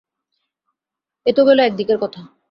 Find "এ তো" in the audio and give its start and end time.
1.25-1.41